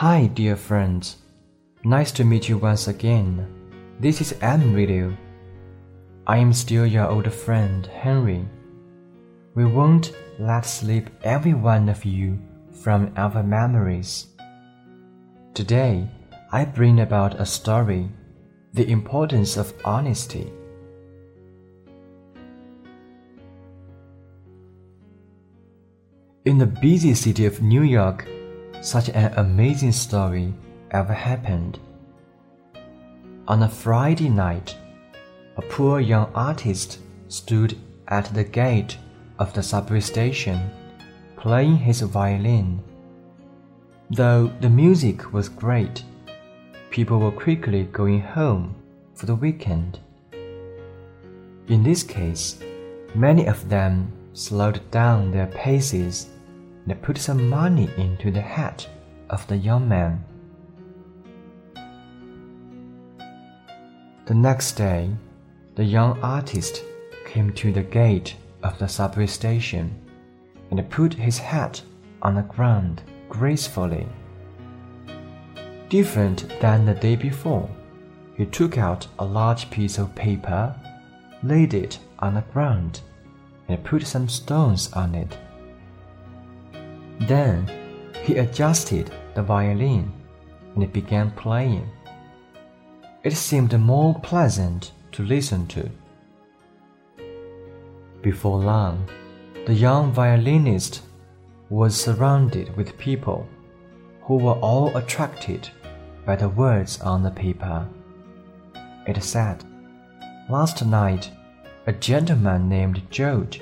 [0.00, 1.16] Hi, dear friends.
[1.82, 3.48] Nice to meet you once again.
[3.98, 5.16] This is M Radio.
[6.26, 8.46] I am still your old friend, Henry.
[9.54, 12.38] We won't let sleep every one of you
[12.82, 14.26] from our memories.
[15.54, 16.06] Today,
[16.52, 18.10] I bring about a story
[18.74, 20.52] The Importance of Honesty.
[26.44, 28.28] In the busy city of New York,
[28.86, 30.54] such an amazing story
[30.92, 31.80] ever happened.
[33.48, 34.76] On a Friday night,
[35.56, 37.76] a poor young artist stood
[38.06, 38.96] at the gate
[39.40, 40.70] of the subway station,
[41.36, 42.80] playing his violin.
[44.10, 46.04] Though the music was great,
[46.90, 48.76] people were quickly going home
[49.14, 49.98] for the weekend.
[51.66, 52.60] In this case,
[53.16, 56.28] many of them slowed down their paces
[56.86, 58.88] and put some money into the hat
[59.30, 60.24] of the young man.
[64.26, 65.10] The next day,
[65.76, 66.82] the young artist
[67.26, 69.94] came to the gate of the subway station
[70.70, 71.82] and put his hat
[72.22, 74.06] on the ground gracefully.
[75.88, 77.68] Different than the day before,
[78.36, 80.74] he took out a large piece of paper,
[81.42, 83.00] laid it on the ground,
[83.68, 85.36] and put some stones on it.
[87.20, 87.70] Then
[88.22, 90.12] he adjusted the violin
[90.74, 91.88] and began playing.
[93.24, 95.90] It seemed more pleasant to listen to.
[98.22, 99.08] Before long,
[99.66, 101.02] the young violinist
[101.70, 103.48] was surrounded with people
[104.22, 105.68] who were all attracted
[106.24, 107.88] by the words on the paper.
[109.06, 109.64] It said,
[110.48, 111.30] Last night,
[111.86, 113.60] a gentleman named George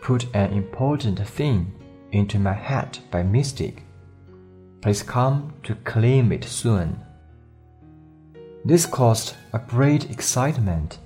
[0.00, 1.72] put an important thing
[2.12, 3.82] into my hat by mistake.
[4.80, 7.00] Please come to claim it soon.
[8.64, 10.98] This caused a great excitement,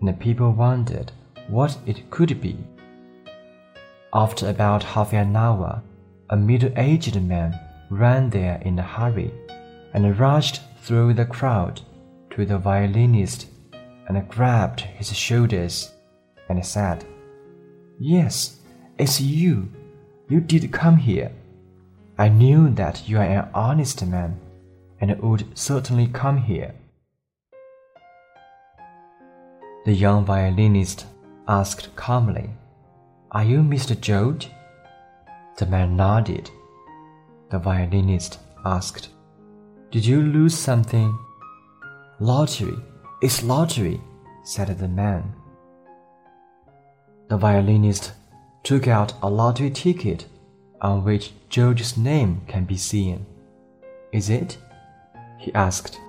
[0.00, 1.12] and the people wondered
[1.48, 2.56] what it could be.
[4.12, 5.82] After about half an hour,
[6.30, 7.58] a middle aged man
[7.90, 9.32] ran there in a hurry
[9.94, 11.80] and rushed through the crowd
[12.30, 13.46] to the violinist
[14.08, 15.92] and grabbed his shoulders
[16.48, 17.04] and said,
[17.98, 18.58] Yes,
[18.98, 19.68] it's you.
[20.28, 21.30] You did come here.
[22.18, 24.40] I knew that you are an honest man
[25.00, 26.74] and would certainly come here.
[29.84, 31.06] The young violinist
[31.46, 32.50] asked calmly,
[33.30, 33.98] Are you Mr.
[34.00, 34.50] George?
[35.58, 36.50] The man nodded.
[37.50, 39.10] The violinist asked,
[39.92, 41.16] Did you lose something?
[42.18, 42.76] Lottery,
[43.22, 44.00] it's lottery,
[44.42, 45.32] said the man.
[47.28, 48.12] The violinist
[48.66, 50.26] took out a lottery ticket
[50.80, 53.24] on which George's name can be seen.
[54.10, 54.58] Is it?
[55.38, 56.00] he asked.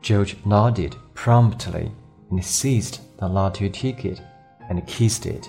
[0.00, 1.92] George nodded promptly
[2.30, 4.22] and seized the lottery ticket
[4.70, 5.46] and kissed it.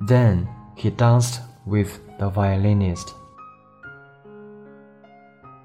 [0.00, 3.14] Then he danced with the violinist.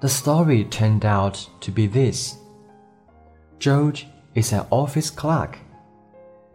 [0.00, 2.38] The story turned out to be this
[3.58, 4.06] George
[4.36, 5.58] is an office clerk.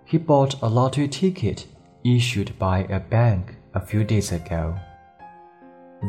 [0.05, 1.67] He bought a lottery ticket
[2.03, 4.75] issued by a bank a few days ago.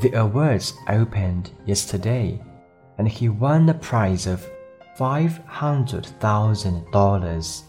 [0.00, 2.40] The awards opened yesterday,
[2.98, 4.44] and he won a prize of
[4.98, 7.62] $500,000.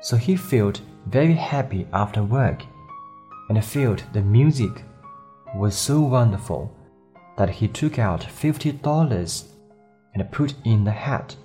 [0.00, 2.62] So he felt very happy after work
[3.48, 4.84] and felt the music
[5.54, 6.72] was so wonderful
[7.36, 9.44] that he took out $50
[10.14, 11.36] and put in the hat.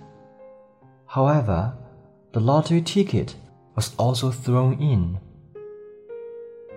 [1.06, 1.74] However,
[2.34, 3.36] the lottery ticket
[3.75, 5.19] was also thrown in.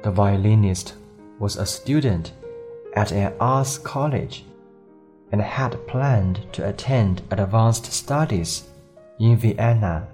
[0.05, 0.97] The violinist
[1.39, 2.33] was a student
[2.95, 4.45] at an arts college
[5.33, 8.69] and had planned to attend advanced studies
[9.19, 10.07] in Vienna.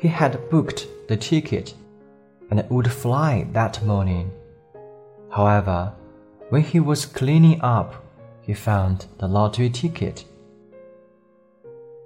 [0.00, 1.74] He had booked the ticket
[2.50, 4.32] and would fly that morning.
[5.30, 5.92] However,
[6.48, 8.04] when he was cleaning up,
[8.40, 10.24] he found the lottery ticket.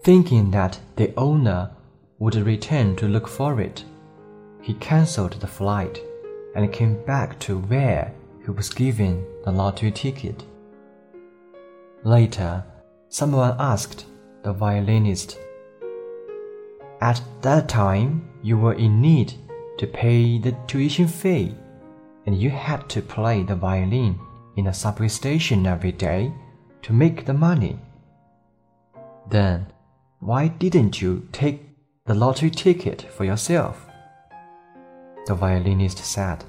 [0.03, 1.71] Thinking that the owner
[2.19, 3.83] would return to look for it,
[4.63, 6.01] he cancelled the flight
[6.55, 8.13] and came back to where
[8.45, 10.45] he was given the lottery ticket.
[12.05, 12.65] Later,
[13.09, 14.07] someone asked
[14.43, 15.39] the violinist,
[17.01, 19.35] At that time, you were in need
[19.79, 21.55] to pay the tuition fee,
[22.27, 24.19] and you had to play the violin
[24.57, 26.33] in a subway station every day
[26.83, 27.79] to make the money.
[29.29, 29.67] Then,
[30.19, 31.69] why didn't you take
[32.07, 33.90] the lottery ticket for yourself?
[35.31, 36.43] The violinist said,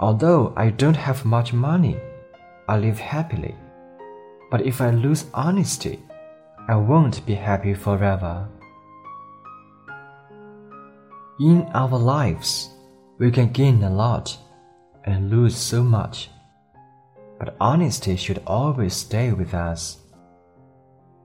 [0.00, 1.96] Although I don't have much money,
[2.68, 3.54] I live happily.
[4.50, 6.02] But if I lose honesty,
[6.66, 8.48] I won't be happy forever.
[11.38, 12.70] In our lives,
[13.18, 14.36] we can gain a lot
[15.04, 16.30] and lose so much.
[17.38, 19.98] But honesty should always stay with us.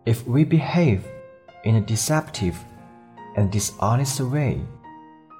[0.06, 1.08] If we behave
[1.64, 2.56] in a deceptive
[3.36, 4.62] and dishonest way,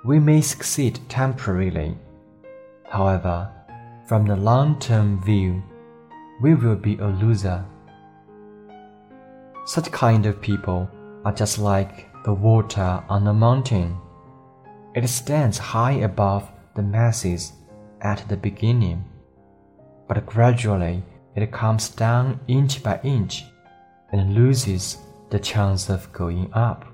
[0.04, 1.98] we may succeed temporarily.
[2.90, 3.52] However,
[4.08, 5.62] from the long term view,
[6.42, 7.66] we will be a loser.
[9.66, 10.90] Such kind of people
[11.26, 13.98] are just like the water on a mountain.
[14.96, 17.54] It stands high above the masses
[18.02, 19.04] at the beginning,
[20.08, 21.04] but gradually
[21.36, 23.46] it comes down inch by inch
[24.12, 24.98] and loses
[25.30, 26.89] the chance of going up.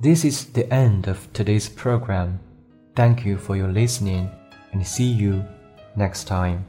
[0.00, 2.38] This is the end of today's program.
[2.94, 4.30] Thank you for your listening
[4.70, 5.44] and see you
[5.96, 6.64] next time.